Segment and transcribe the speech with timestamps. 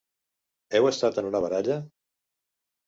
[0.79, 1.81] Heu estat en una baralla?